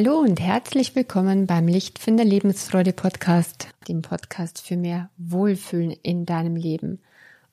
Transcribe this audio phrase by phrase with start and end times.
[0.00, 6.54] Hallo und herzlich willkommen beim Lichtfinder Lebensfreude Podcast, dem Podcast für mehr Wohlfühlen in deinem
[6.54, 7.00] Leben.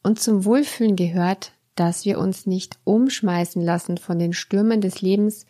[0.04, 5.48] Und zum Wohlfühlen gehört, dass wir uns nicht umschmeißen lassen von den Stürmen des Lebens,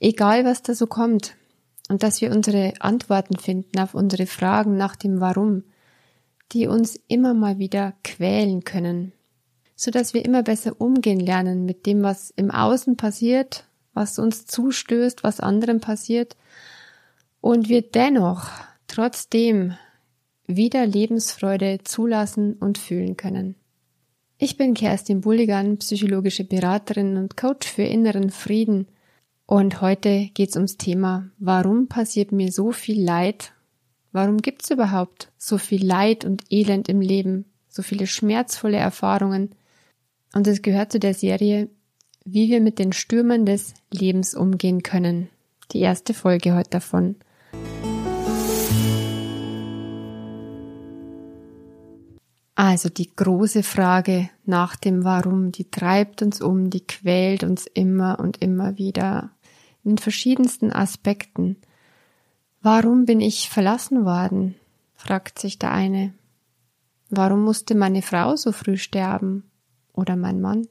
[0.00, 1.36] egal was da so kommt,
[1.88, 5.62] und dass wir unsere Antworten finden auf unsere Fragen nach dem Warum,
[6.50, 9.12] die uns immer mal wieder quälen können,
[9.76, 14.46] so dass wir immer besser umgehen lernen mit dem, was im Außen passiert was uns
[14.46, 16.36] zustößt, was anderen passiert
[17.40, 18.50] und wir dennoch
[18.86, 19.74] trotzdem
[20.46, 23.54] wieder Lebensfreude zulassen und fühlen können.
[24.36, 28.88] Ich bin Kerstin Bulligan, psychologische Beraterin und Coach für inneren Frieden
[29.46, 33.52] und heute geht's ums Thema, warum passiert mir so viel Leid?
[34.10, 39.50] Warum gibt's überhaupt so viel Leid und Elend im Leben, so viele schmerzvolle Erfahrungen?
[40.34, 41.68] Und es gehört zu der Serie
[42.24, 45.28] wie wir mit den Stürmen des Lebens umgehen können.
[45.72, 47.16] Die erste Folge heute davon.
[52.56, 58.18] Also die große Frage nach dem Warum, die treibt uns um, die quält uns immer
[58.20, 59.30] und immer wieder
[59.84, 61.56] in verschiedensten Aspekten.
[62.62, 64.54] Warum bin ich verlassen worden?
[64.94, 66.14] fragt sich der eine.
[67.10, 69.44] Warum musste meine Frau so früh sterben?
[69.92, 70.66] Oder mein Mann?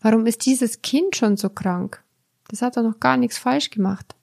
[0.00, 2.02] Warum ist dieses Kind schon so krank?
[2.48, 4.14] Das hat doch noch gar nichts falsch gemacht.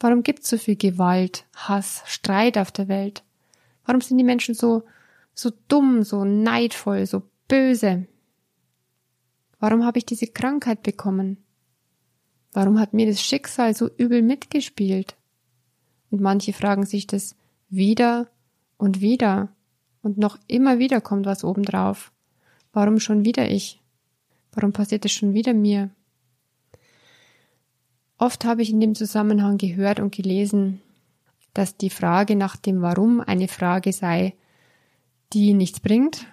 [0.00, 3.24] Warum gibt es so viel Gewalt, Hass, Streit auf der Welt?
[3.84, 4.84] Warum sind die Menschen so,
[5.34, 8.06] so dumm, so neidvoll, so böse?
[9.58, 11.38] Warum habe ich diese Krankheit bekommen?
[12.52, 15.16] Warum hat mir das Schicksal so übel mitgespielt?
[16.10, 17.34] Und manche fragen sich das
[17.68, 18.28] wieder
[18.76, 19.48] und wieder
[20.02, 22.12] und noch immer wieder kommt was obendrauf.
[22.72, 23.77] Warum schon wieder ich?
[24.52, 25.90] Warum passiert es schon wieder mir?
[28.18, 30.80] Oft habe ich in dem Zusammenhang gehört und gelesen,
[31.54, 34.34] dass die Frage nach dem Warum eine Frage sei,
[35.32, 36.26] die nichts bringt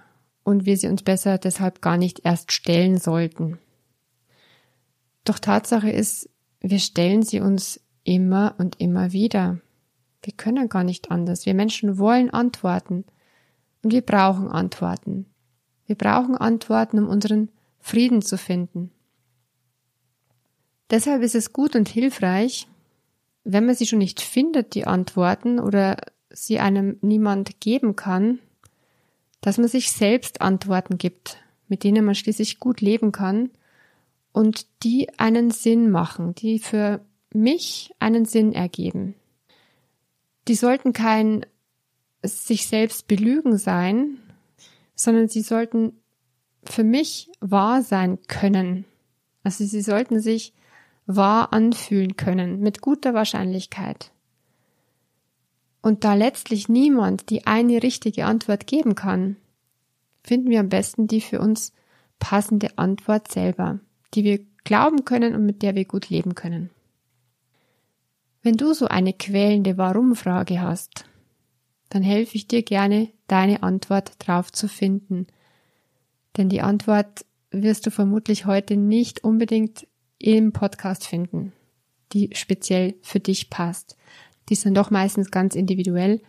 [0.44, 3.60] und wir sie uns besser deshalb gar nicht erst stellen sollten.
[5.24, 6.30] Doch Tatsache ist,
[6.62, 9.60] wir stellen sie uns immer und immer wieder.
[10.22, 11.46] Wir können gar nicht anders.
[11.46, 13.06] Wir Menschen wollen Antworten
[13.84, 15.28] und wir brauchen Antworten.
[15.86, 17.50] Wir brauchen Antworten, um unseren
[17.86, 18.90] Frieden zu finden.
[20.90, 22.68] Deshalb ist es gut und hilfreich,
[23.44, 25.98] wenn man sie schon nicht findet, die Antworten, oder
[26.32, 28.40] sie einem niemand geben kann,
[29.40, 31.38] dass man sich selbst Antworten gibt,
[31.68, 33.52] mit denen man schließlich gut leben kann
[34.32, 39.14] und die einen Sinn machen, die für mich einen Sinn ergeben.
[40.48, 41.46] Die sollten kein
[42.24, 44.18] sich selbst belügen sein,
[44.96, 46.02] sondern sie sollten
[46.70, 48.86] für mich wahr sein können.
[49.44, 50.54] Also sie sollten sich
[51.06, 54.12] wahr anfühlen können, mit guter Wahrscheinlichkeit.
[55.82, 59.36] Und da letztlich niemand die eine richtige Antwort geben kann,
[60.24, 61.74] finden wir am besten die für uns
[62.18, 63.80] passende Antwort selber,
[64.16, 66.72] die wir glauben können und mit der wir gut leben können.
[68.42, 71.06] Wenn du so eine quälende Warum-Frage hast,
[71.90, 75.28] dann helfe ich dir gerne, deine Antwort drauf zu finden
[76.38, 79.88] denn die Antwort wirst du vermutlich heute nicht unbedingt
[80.20, 81.54] im Podcast finden,
[82.14, 83.98] die speziell für dich passt.
[84.50, 86.22] Die sind doch meistens ganz individuell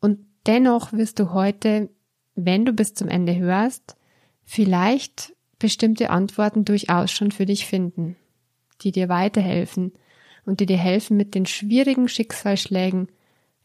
[0.00, 1.90] und dennoch wirst du heute,
[2.34, 3.96] wenn du bis zum Ende hörst,
[4.44, 8.16] vielleicht bestimmte Antworten durchaus schon für dich finden,
[8.82, 9.92] die dir weiterhelfen
[10.46, 13.08] und die dir helfen, mit den schwierigen Schicksalsschlägen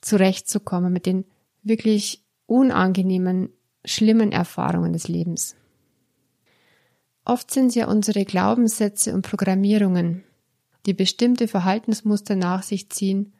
[0.02, 1.26] zurechtzukommen, mit den
[1.62, 3.50] wirklich unangenehmen,
[3.86, 5.56] schlimmen Erfahrungen des Lebens.
[7.26, 10.24] Oft sind es ja unsere Glaubenssätze und Programmierungen,
[10.86, 13.32] die bestimmte Verhaltensmuster nach sich ziehen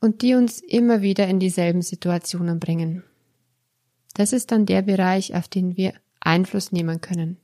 [0.00, 3.04] und die uns immer wieder in dieselben Situationen bringen.
[4.14, 7.36] Das ist dann der Bereich, auf den wir Einfluss nehmen können.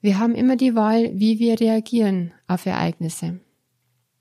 [0.00, 3.38] Wir haben immer die Wahl, wie wir reagieren auf Ereignisse.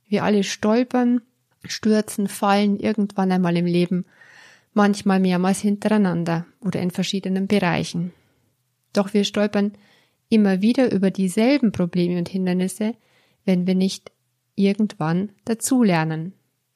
[0.07, 1.21] Wir alle stolpern,
[1.63, 4.06] stürzen, fallen irgendwann einmal im Leben,
[4.74, 8.13] manchmal mehrmals hintereinander oder in verschiedenen Bereichen.
[8.93, 9.73] Doch wir stolpern
[10.29, 12.95] immer wieder über dieselben Probleme und Hindernisse,
[13.45, 14.11] wenn wir nicht
[14.55, 16.33] irgendwann dazulernen,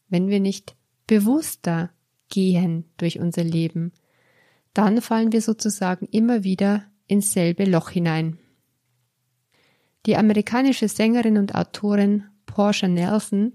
[0.09, 0.75] wenn wir nicht
[1.07, 1.91] bewusster
[2.29, 3.91] gehen durch unser Leben,
[4.73, 8.37] dann fallen wir sozusagen immer wieder ins selbe Loch hinein.
[10.05, 13.53] Die amerikanische Sängerin und Autorin Portia Nelson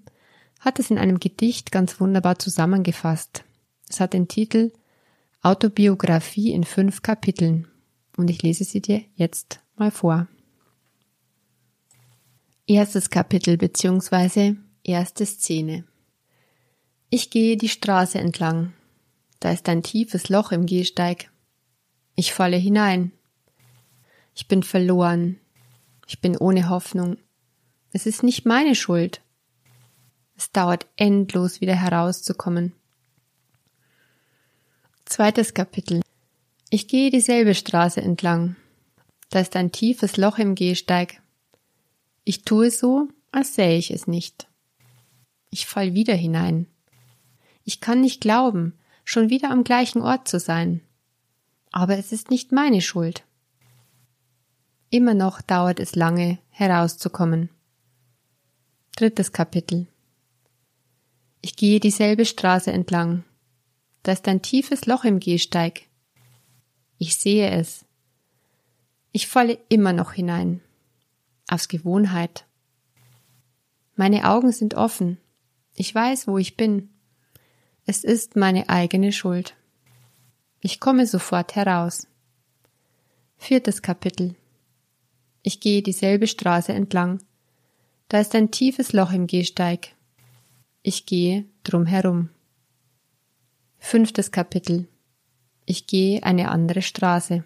[0.60, 3.44] hat es in einem Gedicht ganz wunderbar zusammengefasst.
[3.88, 4.72] Es hat den Titel
[5.42, 7.66] Autobiografie in fünf Kapiteln
[8.20, 10.28] und ich lese sie dir jetzt mal vor.
[12.66, 14.56] Erstes Kapitel bzw.
[14.84, 15.84] erste Szene.
[17.08, 18.74] Ich gehe die Straße entlang.
[19.40, 21.30] Da ist ein tiefes Loch im Gehsteig.
[22.14, 23.10] Ich falle hinein.
[24.34, 25.40] Ich bin verloren.
[26.06, 27.16] Ich bin ohne Hoffnung.
[27.92, 29.22] Es ist nicht meine Schuld.
[30.36, 32.74] Es dauert endlos wieder herauszukommen.
[35.06, 36.02] Zweites Kapitel.
[36.72, 38.54] Ich gehe dieselbe Straße entlang.
[39.28, 41.20] Da ist ein tiefes Loch im Gehsteig.
[42.22, 44.46] Ich tue so, als sähe ich es nicht.
[45.50, 46.68] Ich fall wieder hinein.
[47.64, 50.80] Ich kann nicht glauben, schon wieder am gleichen Ort zu sein.
[51.72, 53.24] Aber es ist nicht meine Schuld.
[54.90, 57.50] Immer noch dauert es lange, herauszukommen.
[58.94, 59.88] Drittes Kapitel.
[61.42, 63.24] Ich gehe dieselbe Straße entlang.
[64.04, 65.89] Da ist ein tiefes Loch im Gehsteig.
[67.02, 67.86] Ich sehe es.
[69.10, 70.60] Ich falle immer noch hinein.
[71.48, 72.44] Aus Gewohnheit.
[73.96, 75.16] Meine Augen sind offen.
[75.74, 76.90] Ich weiß, wo ich bin.
[77.86, 79.56] Es ist meine eigene Schuld.
[80.60, 82.06] Ich komme sofort heraus.
[83.38, 84.36] Viertes Kapitel.
[85.42, 87.22] Ich gehe dieselbe Straße entlang.
[88.08, 89.94] Da ist ein tiefes Loch im Gehsteig.
[90.82, 92.28] Ich gehe drum herum.
[93.78, 94.86] Fünftes Kapitel.
[95.70, 97.44] Ich gehe eine andere Straße.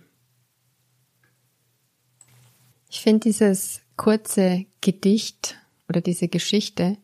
[2.88, 5.58] Ich finde dieses kurze Gedicht
[5.90, 6.96] oder diese Geschichte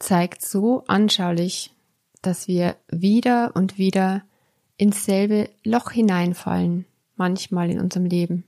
[0.00, 1.70] zeigt so anschaulich,
[2.22, 4.24] dass wir wieder und wieder
[4.76, 8.42] ins selbe Loch hineinfallen, manchmal in unserem Leben.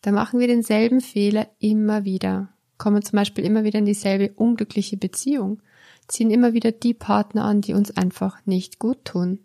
[0.00, 2.48] Da machen wir denselben Fehler immer wieder,
[2.78, 5.60] kommen zum Beispiel immer wieder in dieselbe unglückliche Beziehung
[6.06, 9.40] ziehen immer wieder die Partner an, die uns einfach nicht gut tun.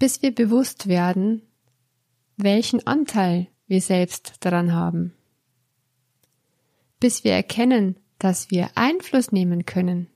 [0.00, 1.42] Bis wir bewusst werden,
[2.38, 5.12] welchen Anteil wir selbst daran haben.
[7.00, 10.08] Bis wir erkennen, dass wir Einfluss nehmen können.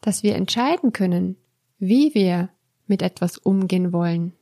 [0.00, 1.36] Dass wir entscheiden können,
[1.78, 2.48] wie wir
[2.86, 4.32] mit etwas umgehen wollen.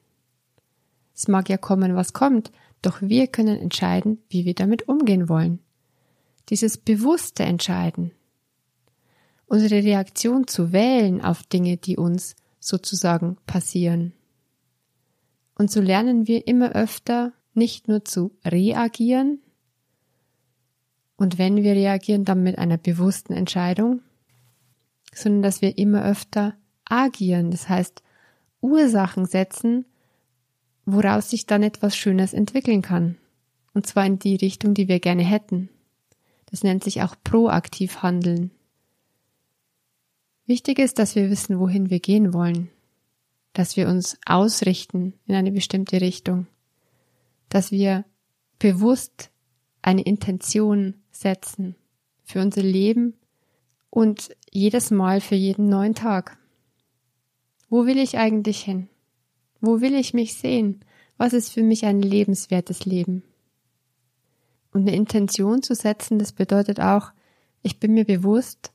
[1.13, 5.59] Es mag ja kommen, was kommt, doch wir können entscheiden, wie wir damit umgehen wollen.
[6.49, 8.13] Dieses bewusste Entscheiden,
[9.47, 14.13] unsere Reaktion zu wählen auf Dinge, die uns sozusagen passieren.
[15.57, 19.39] Und so lernen wir immer öfter nicht nur zu reagieren,
[21.17, 24.01] und wenn wir reagieren, dann mit einer bewussten Entscheidung,
[25.15, 28.03] sondern dass wir immer öfter agieren, das heißt
[28.61, 29.87] Ursachen setzen,
[30.85, 33.17] woraus sich dann etwas Schönes entwickeln kann.
[33.75, 35.69] Und zwar in die Richtung, die wir gerne hätten.
[36.47, 38.51] Das nennt sich auch proaktiv handeln.
[40.47, 42.69] Wichtig ist, dass wir wissen, wohin wir gehen wollen,
[43.55, 46.47] dass wir uns ausrichten in eine bestimmte Richtung,
[47.49, 48.05] dass wir
[48.59, 49.31] bewusst
[49.81, 51.77] eine Intention setzen
[52.25, 53.15] für unser Leben
[53.89, 56.37] und jedes Mal für jeden neuen Tag.
[57.71, 58.89] Wo will ich eigentlich hin?
[59.61, 60.85] Wo will ich mich sehen?
[61.17, 63.23] Was ist für mich ein lebenswertes Leben?
[64.73, 67.13] Und eine Intention zu setzen, das bedeutet auch,
[67.63, 68.74] ich bin mir bewusst,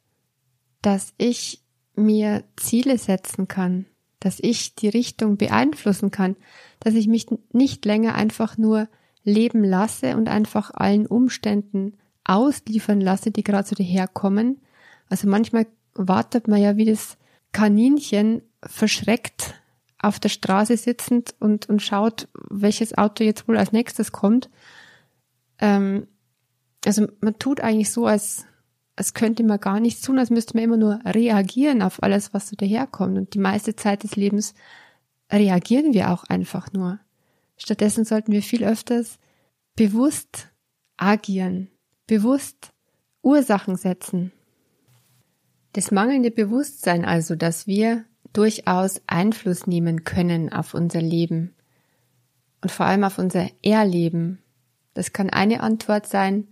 [0.81, 1.63] dass ich
[1.95, 3.85] mir Ziele setzen kann,
[4.19, 6.35] dass ich die Richtung beeinflussen kann,
[6.79, 8.87] dass ich mich nicht länger einfach nur
[9.23, 14.61] leben lasse und einfach allen Umständen ausliefern lasse, die gerade so daherkommen.
[15.09, 17.17] Also manchmal wartet man ja wie das
[17.51, 19.55] Kaninchen verschreckt
[19.97, 24.49] auf der Straße sitzend und, und schaut, welches Auto jetzt wohl als nächstes kommt.
[25.59, 26.07] Ähm,
[26.85, 28.45] also man tut eigentlich so, als
[28.99, 32.49] als könnte man gar nichts tun, als müsste man immer nur reagieren auf alles, was
[32.49, 33.17] so daherkommt.
[33.17, 34.53] Und die meiste Zeit des Lebens
[35.31, 36.99] reagieren wir auch einfach nur.
[37.55, 39.17] Stattdessen sollten wir viel öfters
[39.77, 40.49] bewusst
[40.97, 41.69] agieren,
[42.07, 42.71] bewusst
[43.21, 44.33] Ursachen setzen.
[45.71, 48.03] Das mangelnde Bewusstsein also, dass wir
[48.33, 51.55] durchaus Einfluss nehmen können auf unser Leben
[52.61, 54.39] und vor allem auf unser Erleben.
[54.93, 56.49] Das kann eine Antwort sein,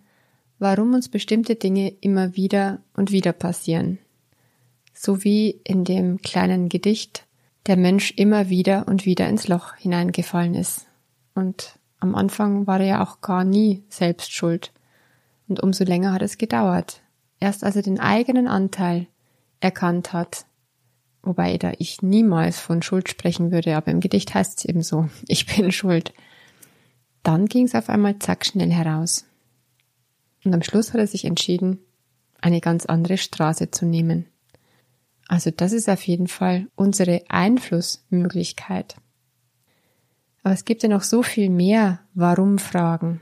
[0.59, 3.99] warum uns bestimmte Dinge immer wieder und wieder passieren.
[4.93, 7.25] So wie in dem kleinen Gedicht
[7.67, 10.87] der Mensch immer wieder und wieder ins Loch hineingefallen ist.
[11.35, 14.71] Und am Anfang war er ja auch gar nie selbst schuld.
[15.47, 17.01] Und umso länger hat es gedauert.
[17.39, 19.07] Erst als er den eigenen Anteil
[19.59, 20.45] erkannt hat,
[21.21, 25.09] wobei da ich niemals von Schuld sprechen würde, aber im Gedicht heißt es eben so,
[25.27, 26.13] ich bin schuld.
[27.23, 29.25] Dann ging es auf einmal zack schnell heraus.
[30.47, 31.77] Und am Schluss hat er sich entschieden,
[32.39, 34.27] eine ganz andere Straße zu nehmen.
[35.27, 38.95] Also das ist auf jeden Fall unsere Einflussmöglichkeit.
[40.43, 43.19] Aber es gibt ja noch so viel mehr Warum-Fragen.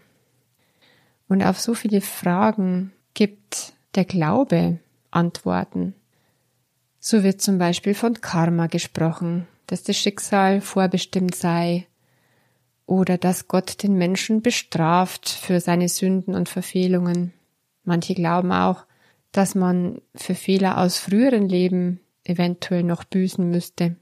[1.27, 4.77] Und auf so viele Fragen gibt der Glaube
[5.09, 5.95] Antworten.
[6.99, 11.87] So wird zum Beispiel von Karma gesprochen, dass das Schicksal vorbestimmt sei
[12.85, 17.33] oder dass Gott den Menschen bestraft für seine Sünden und Verfehlungen.
[17.83, 18.85] Manche glauben auch,
[19.31, 23.95] dass man für Fehler aus früheren Leben eventuell noch büßen müsste,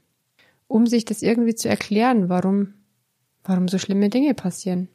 [0.68, 2.74] um sich das irgendwie zu erklären, warum,
[3.42, 4.88] warum so schlimme Dinge passieren.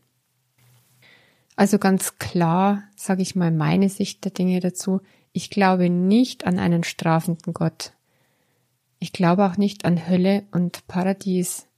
[1.55, 5.01] Also ganz klar, sage ich mal meine Sicht der Dinge dazu,
[5.33, 7.93] ich glaube nicht an einen strafenden Gott.
[8.99, 11.68] Ich glaube auch nicht an Hölle und Paradies.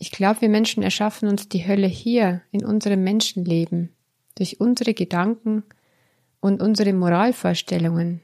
[0.00, 3.90] Ich glaube, wir Menschen erschaffen uns die Hölle hier in unserem Menschenleben
[4.36, 5.64] durch unsere Gedanken
[6.40, 8.20] und unsere Moralvorstellungen.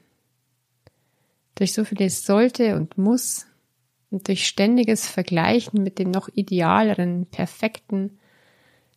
[1.55, 3.45] Durch so vieles sollte und muss
[4.09, 8.19] und durch ständiges Vergleichen mit dem noch idealeren, perfekten,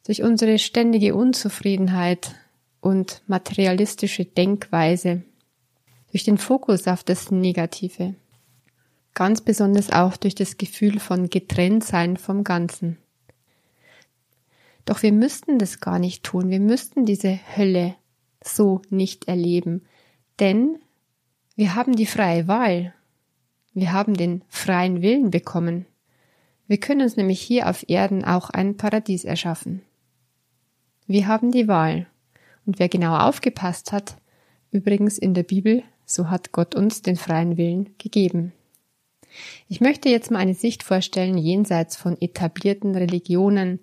[0.07, 2.37] durch unsere ständige Unzufriedenheit
[2.81, 5.23] und materialistische Denkweise,
[6.13, 8.15] durch den Fokus auf das Negative
[9.19, 12.99] ganz besonders auch durch das Gefühl von Getrenntsein vom Ganzen.
[14.85, 17.97] Doch wir müssten das gar nicht tun, wir müssten diese Hölle
[18.45, 19.83] so nicht erleben,
[20.39, 20.79] denn
[21.57, 22.95] wir haben die freie Wahl,
[23.75, 25.85] wir haben den freien Willen bekommen.
[26.69, 29.83] Wir können uns nämlich hier auf Erden auch ein Paradies erschaffen.
[31.09, 32.07] Wir haben die Wahl.
[32.67, 34.17] Und wer genau aufgepasst hat,
[34.71, 38.53] übrigens in der Bibel, so hat Gott uns den freien Willen gegeben.
[39.69, 43.81] Ich möchte jetzt mal eine Sicht vorstellen jenseits von etablierten Religionen.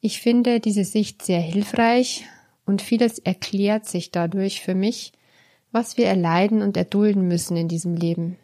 [0.00, 2.24] Ich finde diese Sicht sehr hilfreich
[2.66, 5.12] und vieles erklärt sich dadurch für mich,
[5.72, 8.38] was wir erleiden und erdulden müssen in diesem Leben.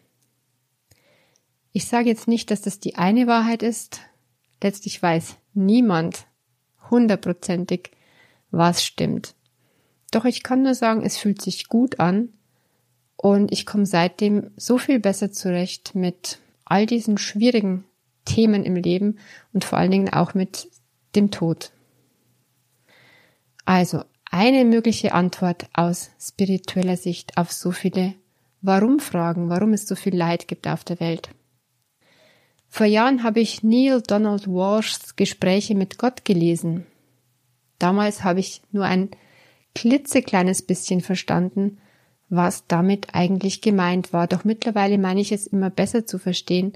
[1.73, 4.00] Ich sage jetzt nicht, dass das die eine Wahrheit ist.
[4.62, 6.27] Letztlich weiß niemand
[6.91, 7.93] hundertprozentig,
[8.50, 9.35] was stimmt.
[10.11, 12.31] Doch ich kann nur sagen, es fühlt sich gut an,
[13.23, 17.85] und ich komme seitdem so viel besser zurecht mit all diesen schwierigen
[18.25, 19.19] Themen im Leben
[19.53, 20.71] und vor allen Dingen auch mit
[21.15, 21.71] dem Tod.
[23.67, 28.15] Also eine mögliche Antwort aus spiritueller Sicht auf so viele
[28.62, 31.29] Warum-Fragen, warum es so viel Leid gibt auf der Welt.
[32.69, 36.87] Vor Jahren habe ich Neil Donald Walshs Gespräche mit Gott gelesen.
[37.79, 39.11] Damals habe ich nur ein
[39.75, 41.77] klitzekleines bisschen verstanden,
[42.31, 44.27] was damit eigentlich gemeint war.
[44.27, 46.73] Doch mittlerweile meine ich es immer besser zu verstehen,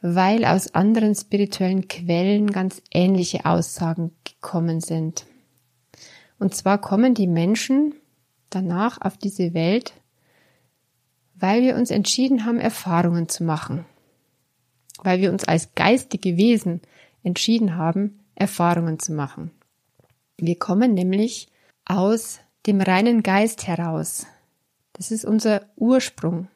[0.00, 5.26] weil aus anderen spirituellen Quellen ganz ähnliche Aussagen gekommen sind.
[6.38, 7.94] Und zwar kommen die Menschen
[8.48, 9.92] danach auf diese Welt,
[11.34, 13.84] weil wir uns entschieden haben, Erfahrungen zu machen.
[15.02, 16.80] Weil wir uns als geistige Wesen
[17.24, 19.50] entschieden haben, Erfahrungen zu machen.
[20.36, 21.48] Wir kommen nämlich
[21.84, 24.26] aus dem reinen Geist heraus,
[24.98, 26.48] das ist unser Ursprung,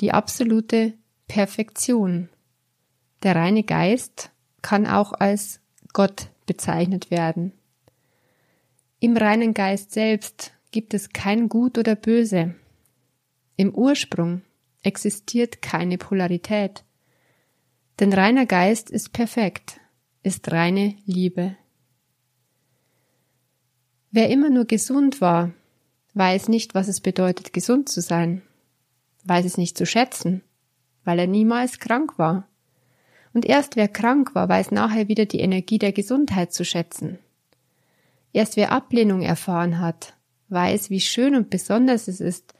[0.00, 0.94] die absolute
[1.26, 2.28] Perfektion.
[3.24, 4.30] Der reine Geist
[4.62, 5.60] kann auch als
[5.92, 7.52] Gott bezeichnet werden.
[9.00, 12.54] Im reinen Geist selbst gibt es kein Gut oder Böse.
[13.56, 14.42] Im Ursprung
[14.84, 16.84] existiert keine Polarität.
[17.98, 19.80] Denn reiner Geist ist perfekt,
[20.22, 21.56] ist reine Liebe.
[24.12, 25.52] Wer immer nur gesund war,
[26.18, 28.42] weiß nicht, was es bedeutet, gesund zu sein,
[29.24, 30.42] weiß es nicht zu schätzen,
[31.04, 32.48] weil er niemals krank war.
[33.32, 37.18] Und erst wer krank war, weiß nachher wieder die Energie der Gesundheit zu schätzen.
[38.32, 40.14] Erst wer Ablehnung erfahren hat,
[40.48, 42.52] weiß, wie schön und besonders es ist,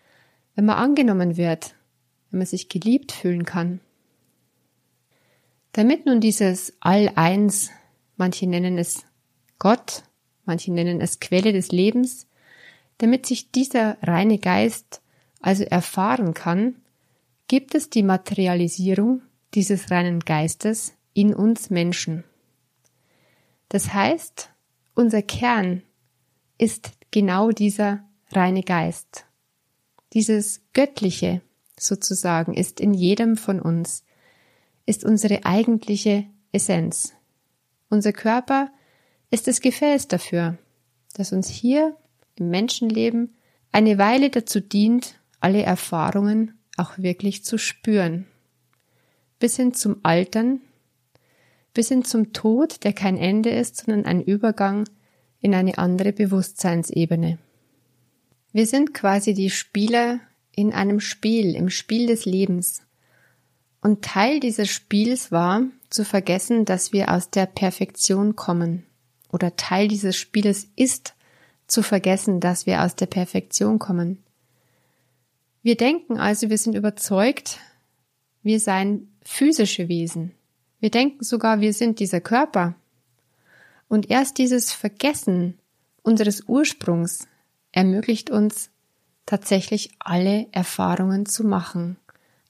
[0.55, 1.75] wenn man angenommen wird,
[2.31, 3.81] wenn man sich geliebt fühlen kann.
[5.73, 7.71] Damit nun dieses All-Eins,
[8.17, 9.05] manche nennen es
[9.59, 10.05] Gott,
[10.45, 12.28] manche nennen es Quelle des Lebens,
[12.99, 15.01] damit sich dieser reine Geist
[15.41, 16.77] also erfahren kann,
[17.47, 19.23] gibt es die Materialisierung
[19.55, 22.25] dieses reinen Geistes in uns Menschen.
[23.69, 24.51] Das heißt,
[24.95, 25.83] unser Kern
[26.59, 29.25] ist genau dieser reine Geist.
[30.13, 31.41] Dieses Göttliche
[31.79, 34.05] sozusagen ist in jedem von uns,
[34.87, 37.15] ist unsere eigentliche Essenz.
[37.91, 38.71] Unser Körper
[39.31, 40.59] ist das Gefäß dafür,
[41.15, 41.97] das uns hier
[42.41, 43.35] im Menschenleben
[43.73, 48.27] eine Weile dazu dient, alle Erfahrungen auch wirklich zu spüren.
[49.39, 50.61] Bis hin zum Altern,
[51.75, 54.89] bis hin zum Tod, der kein Ende ist, sondern ein Übergang
[55.41, 57.39] in eine andere Bewusstseinsebene.
[58.53, 60.21] Wir sind quasi die Spieler
[60.57, 62.83] in einem Spiel, im Spiel des Lebens.
[63.81, 68.85] Und Teil dieses Spiels war, zu vergessen, dass wir aus der Perfektion kommen.
[69.31, 71.15] Oder Teil dieses Spieles ist,
[71.69, 74.19] zu vergessen, dass wir aus der Perfektion kommen.
[75.63, 77.59] Wir denken also, wir sind überzeugt,
[78.43, 80.33] wir seien physische Wesen.
[80.81, 82.75] Wir denken sogar, wir sind dieser Körper.
[83.89, 85.59] Und erst dieses Vergessen
[86.03, 87.27] unseres Ursprungs
[87.73, 88.71] ermöglicht uns
[89.27, 91.97] tatsächlich alle Erfahrungen zu machen.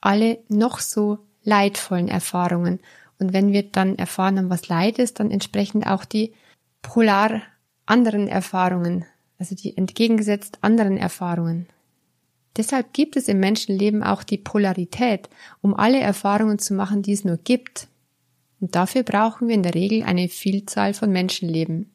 [0.01, 2.79] Alle noch so leidvollen Erfahrungen.
[3.19, 6.35] Und wenn wir dann erfahren haben, was Leid ist, dann entsprechend auch die
[6.83, 7.43] polar
[7.89, 9.05] anderen Erfahrungen,
[9.39, 11.67] also die entgegengesetzt anderen Erfahrungen.
[12.57, 15.29] Deshalb gibt es im Menschenleben auch die Polarität,
[15.61, 17.89] um alle Erfahrungen zu machen, die es nur gibt.
[18.61, 21.91] Und dafür brauchen wir in der Regel eine Vielzahl von Menschenleben.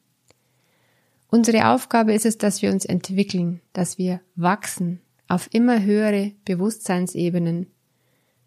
[1.28, 7.66] Unsere Aufgabe ist es, dass wir uns entwickeln, dass wir wachsen auf immer höhere Bewusstseinsebenen,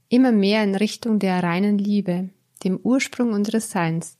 [0.09, 2.29] immer mehr in Richtung der reinen Liebe,
[2.63, 4.17] dem Ursprung unseres Seins.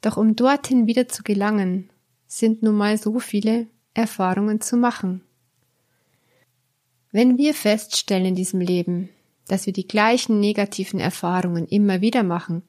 [0.00, 1.90] Doch um dorthin wieder zu gelangen,
[2.38, 5.20] sind nun mal so viele Erfahrungen zu machen.
[7.10, 9.10] Wenn wir feststellen in diesem Leben,
[9.48, 12.62] dass wir die gleichen negativen Erfahrungen immer wieder machen,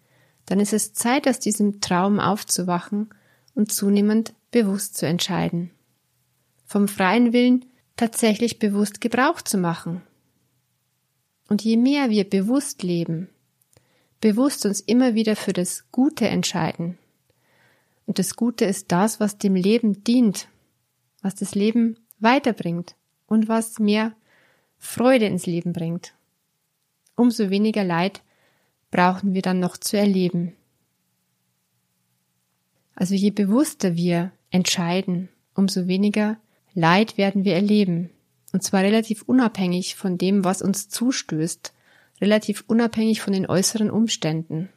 [0.45, 3.09] dann ist es Zeit, aus diesem Traum aufzuwachen
[3.55, 5.71] und zunehmend bewusst zu entscheiden.
[6.65, 7.63] Vom freien Willen
[7.95, 10.01] tatsächlich bewusst Gebrauch zu machen.
[11.47, 13.29] Und je mehr wir bewusst leben,
[14.19, 16.97] bewusst uns immer wieder für das Gute entscheiden,
[18.05, 20.47] und das Gute ist das, was dem Leben dient,
[21.21, 22.95] was das Leben weiterbringt
[23.27, 24.13] und was mehr
[24.77, 26.13] Freude ins Leben bringt.
[27.15, 28.21] Umso weniger Leid
[28.91, 30.53] brauchen wir dann noch zu erleben.
[32.95, 36.37] Also je bewusster wir entscheiden, umso weniger
[36.73, 38.09] Leid werden wir erleben.
[38.51, 41.73] Und zwar relativ unabhängig von dem, was uns zustößt,
[42.21, 44.69] relativ unabhängig von den äußeren Umständen.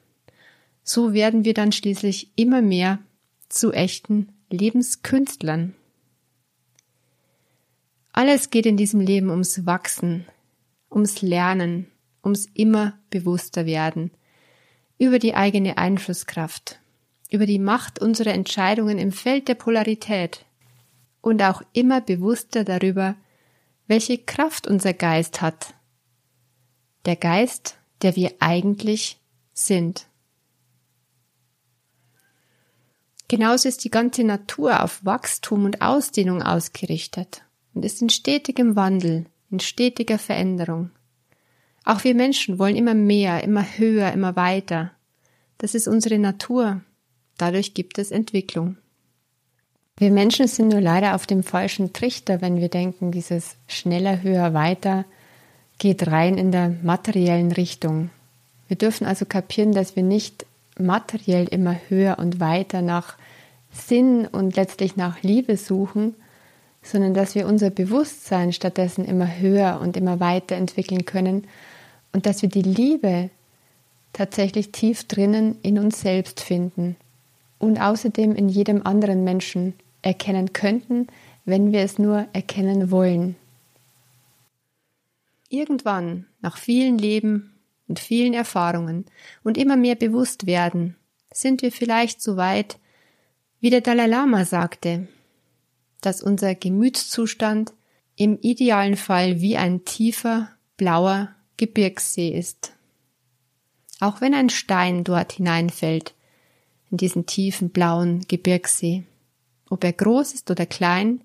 [0.82, 3.00] So werden wir dann schließlich immer mehr
[3.48, 5.74] zu echten Lebenskünstlern.
[8.12, 10.26] Alles geht in diesem Leben ums Wachsen,
[10.90, 11.90] ums Lernen,
[12.24, 14.10] ums immer bewusster werden,
[14.98, 16.80] über die eigene Einflusskraft,
[17.30, 20.46] über die Macht unserer Entscheidungen im Feld der Polarität
[21.20, 23.16] und auch immer bewusster darüber,
[23.86, 25.74] welche Kraft unser Geist hat.
[27.04, 29.20] Der Geist, der wir eigentlich
[29.52, 30.06] sind.
[33.28, 37.42] Genauso ist die ganze Natur auf Wachstum und Ausdehnung ausgerichtet
[37.74, 40.90] und ist in stetigem Wandel, in stetiger Veränderung.
[41.84, 44.92] Auch wir Menschen wollen immer mehr, immer höher, immer weiter.
[45.58, 46.82] Das ist unsere Natur.
[47.38, 48.76] Dadurch gibt es Entwicklung.
[49.96, 54.52] Wir Menschen sind nur leider auf dem falschen Trichter, wenn wir denken, dieses schneller, höher,
[54.52, 55.04] weiter
[55.78, 58.10] geht rein in der materiellen Richtung.
[58.68, 60.46] Wir dürfen also kapieren, dass wir nicht
[60.78, 63.16] materiell immer höher und weiter nach
[63.70, 66.14] Sinn und letztlich nach Liebe suchen,
[66.82, 71.46] sondern dass wir unser Bewusstsein stattdessen immer höher und immer weiter entwickeln können
[72.12, 73.30] und dass wir die Liebe
[74.12, 76.96] tatsächlich tief drinnen in uns selbst finden
[77.58, 81.08] und außerdem in jedem anderen Menschen erkennen könnten,
[81.44, 83.36] wenn wir es nur erkennen wollen.
[85.48, 87.52] Irgendwann, nach vielen Leben
[87.88, 89.06] und vielen Erfahrungen
[89.42, 90.96] und immer mehr bewusst werden,
[91.32, 92.78] sind wir vielleicht so weit,
[93.60, 95.08] wie der Dalai Lama sagte,
[96.00, 97.72] dass unser Gemütszustand
[98.16, 102.72] im idealen Fall wie ein tiefer, blauer Gebirgssee ist.
[104.00, 106.14] Auch wenn ein Stein dort hineinfällt,
[106.90, 109.04] in diesen tiefen blauen Gebirgssee,
[109.68, 111.22] ob er groß ist oder klein,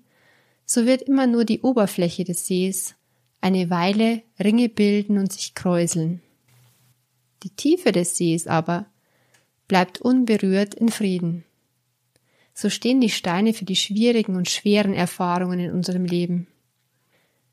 [0.64, 2.94] so wird immer nur die Oberfläche des Sees
[3.40, 6.22] eine Weile Ringe bilden und sich kräuseln.
[7.42, 8.86] Die Tiefe des Sees aber
[9.68, 11.44] bleibt unberührt in Frieden
[12.54, 16.46] so stehen die Steine für die schwierigen und schweren Erfahrungen in unserem Leben.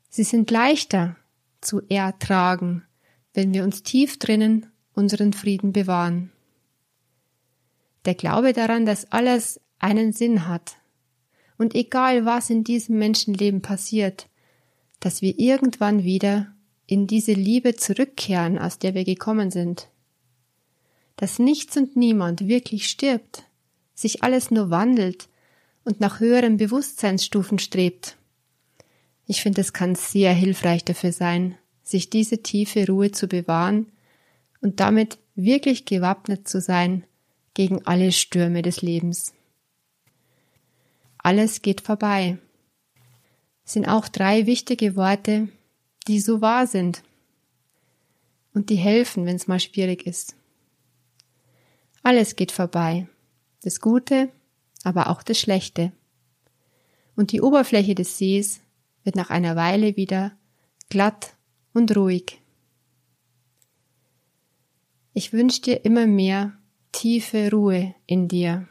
[0.08, 1.16] Sie sind leichter
[1.60, 2.84] zu ertragen,
[3.32, 6.32] wenn wir uns tief drinnen unseren Frieden bewahren.
[8.04, 10.76] Der Glaube daran, dass alles einen Sinn hat
[11.58, 14.28] und egal was in diesem Menschenleben passiert,
[14.98, 16.52] dass wir irgendwann wieder
[16.90, 19.88] in diese Liebe zurückkehren, aus der wir gekommen sind.
[21.14, 23.44] Dass nichts und niemand wirklich stirbt,
[23.94, 25.28] sich alles nur wandelt
[25.84, 28.16] und nach höheren Bewusstseinsstufen strebt.
[29.26, 33.86] Ich finde, es kann sehr hilfreich dafür sein, sich diese tiefe Ruhe zu bewahren
[34.60, 37.04] und damit wirklich gewappnet zu sein
[37.54, 39.32] gegen alle Stürme des Lebens.
[41.18, 42.38] Alles geht vorbei.
[43.62, 45.50] Sind auch drei wichtige Worte,
[46.06, 47.02] die so wahr sind
[48.54, 50.36] und die helfen, wenn es mal schwierig ist.
[52.02, 53.06] Alles geht vorbei
[53.62, 54.30] das Gute,
[54.84, 55.92] aber auch das Schlechte.
[57.16, 58.60] und die Oberfläche des Sees
[59.04, 60.32] wird nach einer Weile wieder
[60.88, 61.34] glatt
[61.74, 62.40] und ruhig.
[65.12, 66.56] Ich wünsche dir immer mehr
[66.92, 68.66] tiefe Ruhe in dir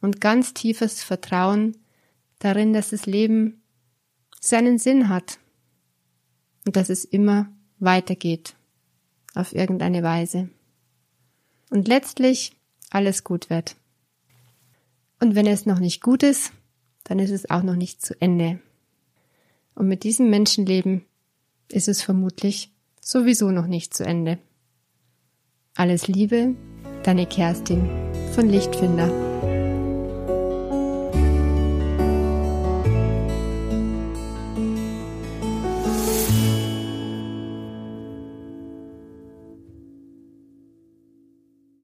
[0.00, 1.76] und ganz tiefes Vertrauen
[2.40, 3.62] darin, dass das Leben
[4.40, 5.38] seinen Sinn hat
[6.64, 7.48] und dass es immer
[7.78, 8.54] weitergeht
[9.34, 10.48] auf irgendeine Weise.
[11.70, 12.56] Und letztlich
[12.90, 13.76] alles gut wird.
[15.20, 16.52] Und wenn es noch nicht gut ist,
[17.04, 18.60] dann ist es auch noch nicht zu Ende.
[19.74, 21.04] Und mit diesem Menschenleben
[21.70, 24.38] ist es vermutlich sowieso noch nicht zu Ende.
[25.74, 26.54] Alles Liebe,
[27.02, 27.88] deine Kerstin
[28.32, 29.33] von Lichtfinder.